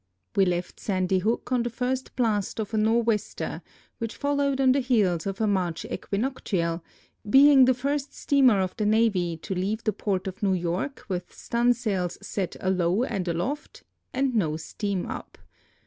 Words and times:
We 0.35 0.45
left 0.45 0.77
Sand}^ 0.79 1.11
Hook 1.21 1.51
on 1.51 1.61
the 1.61 1.69
iirst 1.69 2.15
blast 2.15 2.59
of 2.59 2.73
a 2.73 2.77
nor'wester 2.77 3.61
which 3.99 4.15
followed 4.15 4.59
on 4.59 4.71
the 4.71 4.79
heels 4.79 5.27
of 5.27 5.39
a 5.39 5.45
March 5.45 5.85
equinoctial, 5.85 6.83
being 7.29 7.65
the 7.65 7.75
first 7.75 8.11
steamer 8.15 8.61
of 8.61 8.75
the 8.77 8.85
navy 8.87 9.37
to 9.37 9.53
leave 9.53 9.83
the 9.83 9.93
port 9.93 10.25
of 10.25 10.41
New 10.41 10.53
York 10.55 11.03
with 11.07 11.29
stunsails 11.31 12.17
set 12.19 12.55
alow 12.61 13.03
and 13.03 13.27
aloft 13.27 13.83
and 14.11 14.33
no 14.35 14.57
steam 14.57 15.05
up. 15.05 15.37